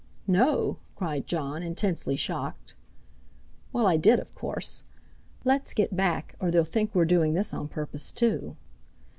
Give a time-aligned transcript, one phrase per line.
[0.25, 2.73] "No!" cried Jon, intensely shocked.
[3.71, 4.83] "Well, I did, of course.
[5.43, 8.55] Let's get back, or they'll think we're doing this on purpose too."